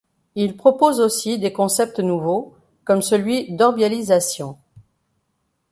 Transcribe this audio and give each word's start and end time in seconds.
Il 0.33 0.57
propose 0.57 0.99
aussi 0.99 1.37
des 1.37 1.53
concepts 1.53 1.99
nouveaux, 1.99 2.55
comme 2.85 3.03
celui 3.03 3.55
d’orbialisation. 3.55 4.57